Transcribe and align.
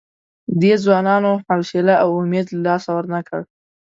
دې 0.61 0.73
ځوانانو 0.83 1.31
حوصله 1.45 1.95
او 2.03 2.09
امید 2.21 2.45
له 2.53 2.59
لاسه 2.67 2.89
ورنه 2.95 3.19
کړ. 3.27 3.41